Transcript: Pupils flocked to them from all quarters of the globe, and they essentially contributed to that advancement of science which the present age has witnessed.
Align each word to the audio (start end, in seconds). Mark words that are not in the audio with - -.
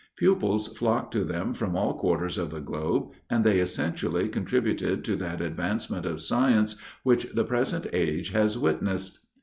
Pupils 0.17 0.67
flocked 0.75 1.11
to 1.13 1.23
them 1.23 1.53
from 1.53 1.75
all 1.75 1.93
quarters 1.99 2.39
of 2.39 2.49
the 2.49 2.59
globe, 2.59 3.11
and 3.29 3.43
they 3.43 3.59
essentially 3.59 4.27
contributed 4.29 5.03
to 5.03 5.15
that 5.17 5.41
advancement 5.41 6.07
of 6.07 6.19
science 6.21 6.75
which 7.03 7.25
the 7.35 7.45
present 7.45 7.85
age 7.93 8.31
has 8.31 8.57
witnessed. 8.57 9.19